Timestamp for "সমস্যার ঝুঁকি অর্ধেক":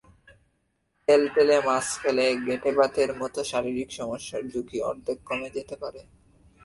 3.99-5.17